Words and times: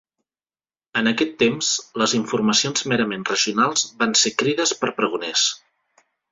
En 1.01 1.09
aquest 1.11 1.35
temps, 1.43 1.69
les 2.03 2.15
informacions 2.21 2.87
merament 2.95 3.27
regionals 3.33 3.87
van 4.03 4.19
ser 4.25 4.35
crides 4.43 4.77
per 4.83 4.93
pregoners. 5.03 5.49